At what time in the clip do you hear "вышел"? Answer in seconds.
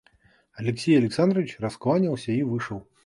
2.41-2.87